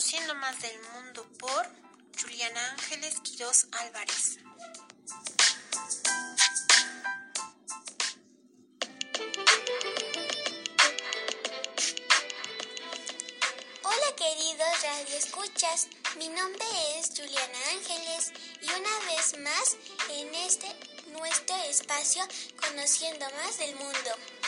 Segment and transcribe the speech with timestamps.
[0.00, 1.68] Conociendo más del mundo por
[2.18, 4.38] Juliana Ángeles Quiroz Álvarez.
[13.82, 16.64] Hola queridos radioescuchas, mi nombre
[16.98, 18.32] es Juliana Ángeles
[18.62, 19.76] y una vez más
[20.08, 20.66] en este
[21.12, 22.26] nuestro espacio
[22.56, 24.39] Conociendo más del mundo.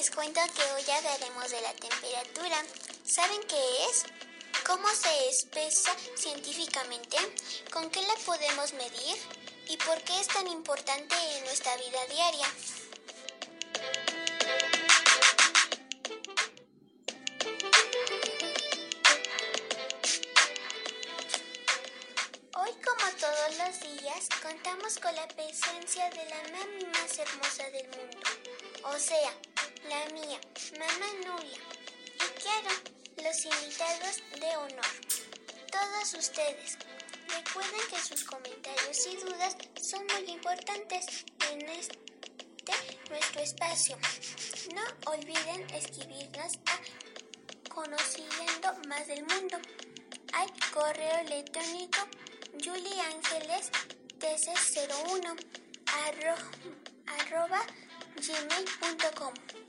[0.00, 2.64] Les cuento que hoy hablaremos de la temperatura.
[3.04, 4.04] ¿Saben qué es?
[4.66, 7.18] ¿Cómo se expresa científicamente?
[7.70, 9.18] ¿Con qué la podemos medir?
[9.68, 12.46] ¿Y por qué es tan importante en nuestra vida diaria?
[22.54, 27.86] Hoy, como todos los días, contamos con la presencia de la mami más hermosa del
[27.88, 28.18] mundo,
[28.84, 29.34] o sea,
[29.88, 30.40] la mía,
[30.78, 31.58] mamá Nuria.
[32.14, 32.70] Y claro,
[33.16, 34.92] los invitados de honor,
[35.70, 36.76] todos ustedes.
[37.28, 41.98] Recuerden que sus comentarios y dudas son muy importantes en este
[43.10, 43.96] nuestro espacio.
[44.74, 49.58] No olviden escribirnos a Conociendo Más del Mundo
[50.32, 51.98] al correo electrónico
[52.64, 53.70] juliangeles
[54.20, 55.36] 01
[57.06, 57.60] arroba
[58.16, 59.59] gmail.com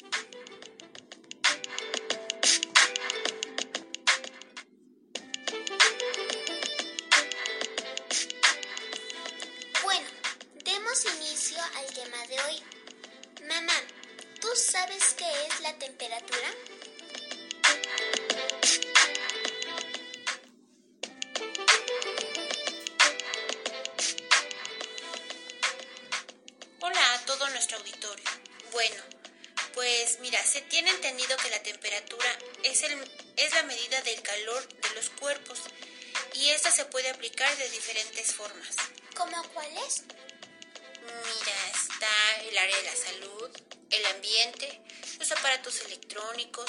[14.81, 16.53] sabes qué es la temperatura?
[26.79, 28.25] Hola a todo nuestro auditorio.
[28.71, 29.03] Bueno,
[29.75, 32.93] pues mira, se tiene entendido que la temperatura es, el,
[33.37, 35.59] es la medida del calor de los cuerpos
[36.33, 38.75] y esta se puede aplicar de diferentes formas.
[39.15, 40.05] ¿Cómo cuáles?
[41.03, 43.49] Mira, está el área de la salud,
[43.91, 44.81] el ambiente,
[45.19, 46.65] los aparatos electrónicos,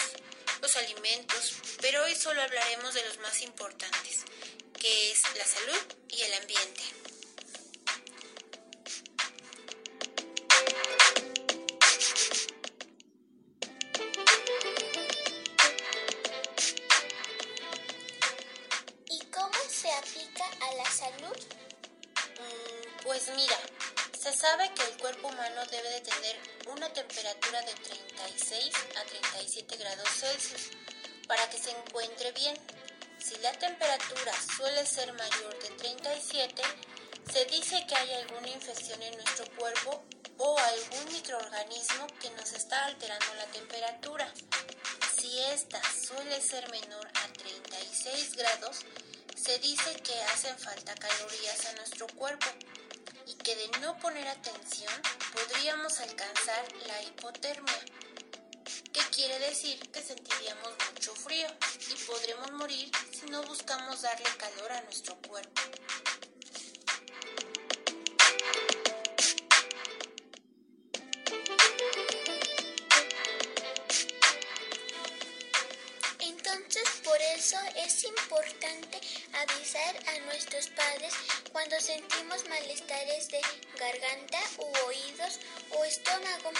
[0.60, 4.25] los alimentos, pero hoy solo hablaremos de los más importantes,
[4.78, 7.02] que es la salud y el ambiente.
[24.22, 26.37] Se sabe que el cuerpo humano debe de tener
[26.69, 30.71] una temperatura de 36 a 37 grados Celsius
[31.27, 32.56] para que se encuentre bien.
[33.19, 36.62] Si la temperatura suele ser mayor de 37,
[37.32, 40.05] se dice que hay alguna infección en nuestro cuerpo
[40.38, 44.32] o algún microorganismo que nos está alterando la temperatura.
[45.19, 48.84] Si esta suele ser menor a 36 grados,
[49.34, 52.47] se dice que hacen falta calorías a nuestro cuerpo
[53.43, 54.93] que de no poner atención
[55.33, 57.81] podríamos alcanzar la hipotermia,
[58.93, 61.49] que quiere decir que sentiríamos mucho frío
[61.91, 65.61] y podremos morir si no buscamos darle calor a nuestro cuerpo.
[80.43, 81.13] Nuestros padres
[81.53, 83.41] cuando sentimos malestares de
[83.79, 85.39] garganta u oídos
[85.71, 86.51] o estómago,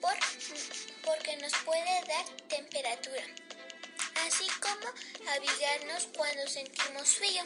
[0.00, 0.14] por,
[1.04, 3.24] porque nos puede dar temperatura,
[4.26, 4.86] así como
[5.34, 7.42] avisarnos cuando sentimos frío.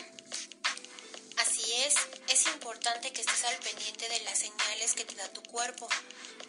[1.39, 1.95] Así es,
[2.29, 5.89] es importante que estés al pendiente de las señales que te da tu cuerpo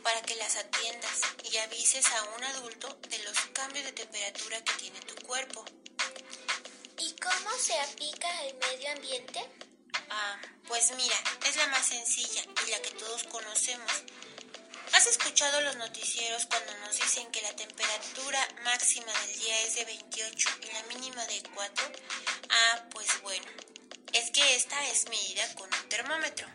[0.04, 4.74] para que las atiendas y avises a un adulto de los cambios de temperatura que
[4.74, 5.64] tiene tu cuerpo.
[7.22, 9.40] ¿Y cómo se aplica al medio ambiente?
[10.10, 11.16] Ah, pues mira,
[11.48, 13.92] es la más sencilla y la que todos conocemos.
[14.94, 19.86] ¿Has escuchado los noticieros cuando nos dicen que la temperatura máxima del día es de
[19.86, 21.92] 28 y la mínima de 4?
[22.50, 23.46] Ah, pues bueno,
[24.14, 26.48] es que esta es medida con un termómetro.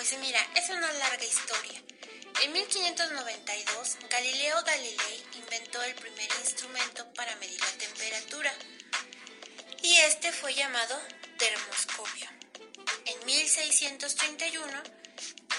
[0.00, 1.78] Pues mira, es una larga historia.
[2.42, 8.50] En 1592, Galileo Galilei inventó el primer instrumento para medir la temperatura
[9.82, 10.98] y este fue llamado
[11.36, 12.30] termoscopio.
[13.04, 14.82] En 1631,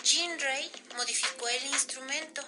[0.04, 2.44] Jean Ray modificó el instrumento,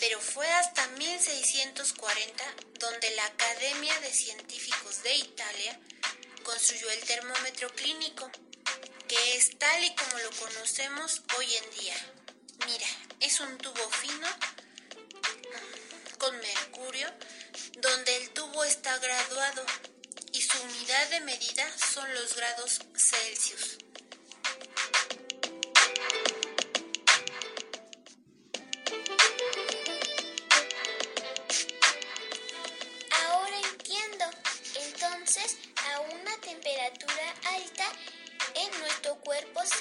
[0.00, 2.44] pero fue hasta 1640
[2.78, 5.80] donde la Academia de Científicos de Italia
[6.42, 8.30] construyó el termómetro clínico,
[9.12, 11.94] que es tal y como lo conocemos hoy en día.
[12.64, 12.86] Mira,
[13.20, 14.26] es un tubo fino
[16.16, 17.08] con mercurio
[17.76, 19.66] donde el tubo está graduado
[20.32, 23.76] y su unidad de medida son los grados Celsius.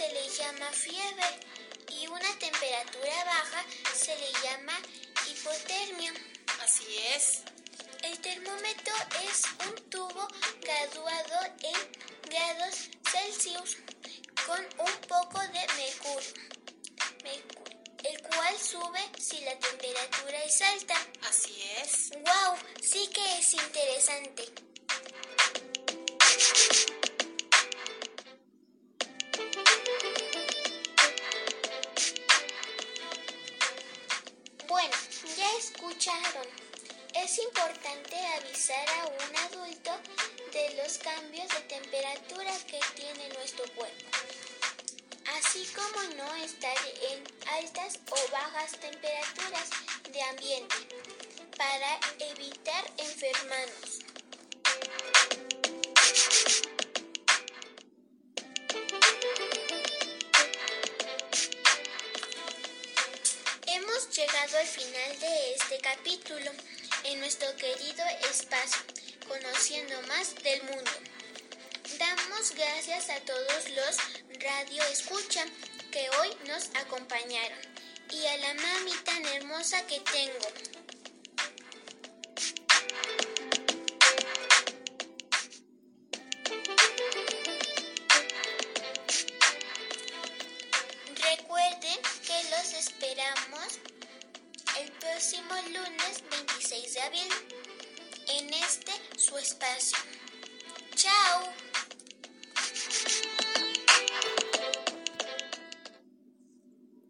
[0.01, 1.39] Se le llama fiebre
[1.89, 3.63] y una temperatura baja
[3.93, 4.73] se le llama
[5.27, 6.11] hipotermia.
[6.63, 7.43] Así es.
[8.01, 8.95] El termómetro
[9.29, 10.27] es un tubo
[10.61, 13.77] graduado en grados Celsius
[14.47, 16.33] con un poco de mercurio,
[17.23, 20.95] mercurio, el cual sube si la temperatura es alta.
[21.29, 22.09] Así es.
[22.09, 22.57] ¡Wow!
[22.81, 24.51] Sí que es interesante.
[36.01, 39.91] Es importante avisar a un adulto
[40.51, 44.05] de los cambios de temperatura que tiene nuestro cuerpo,
[45.37, 46.75] así como no estar
[47.11, 49.69] en altas o bajas temperaturas
[50.11, 50.75] de ambiente
[51.55, 51.99] para
[52.31, 53.90] evitar enfermarnos.
[65.19, 66.51] De este capítulo
[67.03, 68.81] en nuestro querido espacio,
[69.27, 70.91] conociendo más del mundo.
[71.99, 73.97] Damos gracias a todos los
[74.39, 75.43] radio escucha
[75.91, 77.59] que hoy nos acompañaron
[78.09, 80.70] y a la mami tan hermosa que tengo.
[94.79, 97.31] El próximo lunes 26 de abril
[98.27, 99.97] en este su espacio.
[100.95, 101.70] ¡Chao!